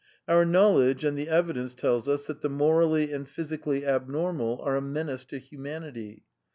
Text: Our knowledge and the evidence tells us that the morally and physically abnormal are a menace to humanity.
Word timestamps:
Our 0.27 0.45
knowledge 0.45 1.03
and 1.05 1.15
the 1.15 1.29
evidence 1.29 1.75
tells 1.75 2.09
us 2.09 2.25
that 2.25 2.41
the 2.41 2.49
morally 2.49 3.13
and 3.13 3.29
physically 3.29 3.85
abnormal 3.85 4.59
are 4.63 4.75
a 4.75 4.81
menace 4.81 5.25
to 5.25 5.37
humanity. 5.37 6.23